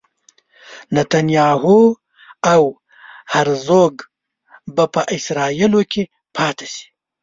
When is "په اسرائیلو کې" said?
4.93-6.03